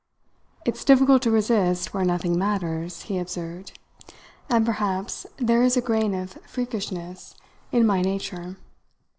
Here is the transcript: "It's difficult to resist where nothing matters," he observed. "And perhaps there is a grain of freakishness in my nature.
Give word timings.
"It's 0.65 0.83
difficult 0.83 1.21
to 1.21 1.29
resist 1.29 1.93
where 1.93 2.03
nothing 2.03 2.35
matters," 2.35 3.03
he 3.03 3.19
observed. 3.19 3.77
"And 4.49 4.65
perhaps 4.65 5.27
there 5.37 5.61
is 5.61 5.77
a 5.77 5.79
grain 5.81 6.15
of 6.15 6.39
freakishness 6.47 7.35
in 7.71 7.85
my 7.85 8.01
nature. 8.01 8.55